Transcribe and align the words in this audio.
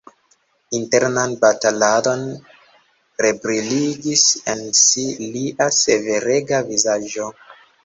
Internan 0.77 1.35
bataladon 1.43 2.23
rebriligis 3.25 4.25
en 4.55 4.65
si 4.81 5.07
lia 5.37 5.71
severega 5.85 6.65
vizaĝo. 6.75 7.33